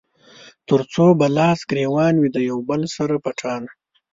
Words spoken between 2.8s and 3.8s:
سره پټانــه